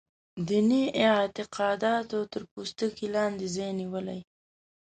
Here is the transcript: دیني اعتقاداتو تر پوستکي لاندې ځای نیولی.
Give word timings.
دیني 0.47 0.83
اعتقاداتو 1.03 2.19
تر 2.31 2.41
پوستکي 2.51 3.07
لاندې 3.15 3.45
ځای 3.55 3.71
نیولی. 3.79 4.19